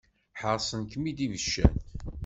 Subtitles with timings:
[0.39, 1.73] Ḥaṛṣen-kem-id ibeccan.